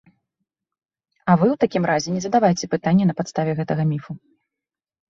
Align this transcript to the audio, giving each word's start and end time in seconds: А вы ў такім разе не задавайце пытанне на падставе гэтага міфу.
А 1.33 1.35
вы 1.41 1.45
ў 1.49 1.59
такім 1.65 1.83
разе 1.91 2.09
не 2.15 2.21
задавайце 2.25 2.65
пытанне 2.75 3.05
на 3.13 3.19
падставе 3.23 3.51
гэтага 3.63 3.83
міфу. 3.95 4.11